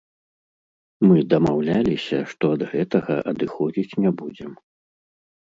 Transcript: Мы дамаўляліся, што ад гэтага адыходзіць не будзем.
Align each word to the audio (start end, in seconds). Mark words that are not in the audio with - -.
Мы 1.07 1.17
дамаўляліся, 1.33 2.17
што 2.31 2.43
ад 2.57 2.61
гэтага 2.73 3.13
адыходзіць 3.33 3.97
не 4.03 4.11
будзем. 4.25 4.51